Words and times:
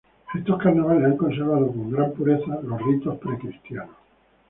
Estos 0.33 0.59
carnavales 0.63 1.05
han 1.11 1.15
conservado 1.15 1.67
con 1.67 1.91
gran 1.91 2.11
pureza 2.13 2.59
los 2.63 2.81
ritos 2.87 3.19
precristianos. 3.19 3.95